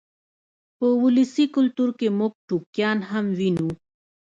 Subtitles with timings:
[0.77, 3.69] په ولسي کلتور کې موږ ټوکیان هم وینو.